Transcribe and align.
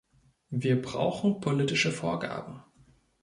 Wir 0.49 0.81
brauchen 0.81 1.41
politische 1.41 1.91
Vorgaben. 1.91 2.63